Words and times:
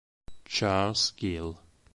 Charles 0.45 1.11
Gill 1.13 1.61